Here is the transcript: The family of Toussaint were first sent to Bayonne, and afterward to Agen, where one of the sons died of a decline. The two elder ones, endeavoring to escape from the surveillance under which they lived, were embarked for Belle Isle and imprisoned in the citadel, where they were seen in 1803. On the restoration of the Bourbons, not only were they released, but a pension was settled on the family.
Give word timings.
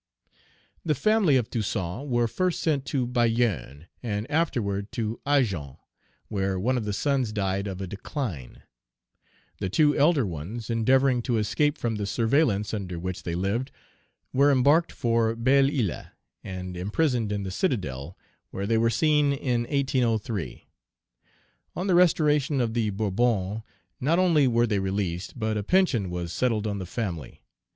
The 0.83 0.95
family 0.95 1.35
of 1.37 1.51
Toussaint 1.51 2.07
were 2.09 2.27
first 2.27 2.59
sent 2.61 2.85
to 2.85 3.05
Bayonne, 3.05 3.85
and 4.01 4.25
afterward 4.31 4.91
to 4.93 5.19
Agen, 5.27 5.77
where 6.27 6.59
one 6.59 6.75
of 6.75 6.85
the 6.85 6.91
sons 6.91 7.31
died 7.31 7.67
of 7.67 7.79
a 7.81 7.85
decline. 7.85 8.63
The 9.59 9.69
two 9.69 9.95
elder 9.95 10.25
ones, 10.25 10.71
endeavoring 10.71 11.21
to 11.21 11.37
escape 11.37 11.77
from 11.77 11.97
the 11.97 12.07
surveillance 12.07 12.73
under 12.73 12.97
which 12.97 13.21
they 13.21 13.35
lived, 13.35 13.69
were 14.33 14.51
embarked 14.51 14.91
for 14.91 15.35
Belle 15.35 15.69
Isle 15.69 16.07
and 16.43 16.75
imprisoned 16.75 17.31
in 17.31 17.43
the 17.43 17.51
citadel, 17.51 18.17
where 18.49 18.65
they 18.65 18.79
were 18.79 18.89
seen 18.89 19.31
in 19.33 19.65
1803. 19.65 20.67
On 21.75 21.85
the 21.85 21.93
restoration 21.93 22.59
of 22.59 22.73
the 22.73 22.89
Bourbons, 22.89 23.61
not 23.99 24.17
only 24.17 24.47
were 24.47 24.65
they 24.65 24.79
released, 24.79 25.37
but 25.37 25.57
a 25.57 25.63
pension 25.63 26.09
was 26.09 26.33
settled 26.33 26.65
on 26.65 26.79
the 26.79 26.87
family. 26.87 27.43